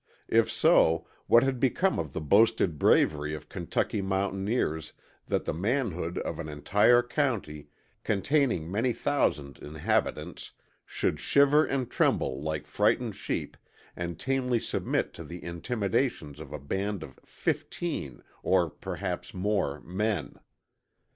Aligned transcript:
If 0.27 0.51
so, 0.51 1.05
what 1.27 1.43
had 1.43 1.59
become 1.59 1.99
of 1.99 2.11
the 2.13 2.21
boasted 2.21 2.79
bravery 2.79 3.35
of 3.35 3.49
Kentucky 3.49 4.01
mountaineers 4.01 4.93
that 5.27 5.45
the 5.45 5.53
manhood 5.53 6.17
of 6.17 6.39
an 6.39 6.49
entire 6.49 7.03
county, 7.03 7.67
containing 8.03 8.71
many 8.71 8.93
thousand 8.93 9.59
inhabitants, 9.59 10.53
should 10.87 11.19
shiver 11.19 11.65
and 11.67 11.87
tremble 11.87 12.41
like 12.41 12.65
frightened 12.65 13.15
sheep 13.15 13.55
and 13.95 14.19
tamely 14.19 14.59
submit 14.59 15.13
to 15.13 15.23
the 15.23 15.43
intimidations 15.43 16.39
of 16.39 16.51
a 16.51 16.57
band 16.57 17.03
of 17.03 17.19
FIFTEEN, 17.23 18.23
or 18.41 18.71
perhaps 18.71 19.35
more, 19.35 19.81
men. 19.81 20.39